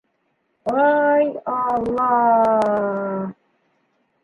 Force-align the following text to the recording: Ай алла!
Ай 0.85 1.27
алла! 1.57 2.09